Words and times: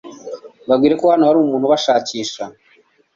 Babwire 0.67 0.93
ko 0.99 1.05
hano 1.11 1.23
hari 1.27 1.37
umuntu 1.39 1.65
ubashakisha 1.67 2.43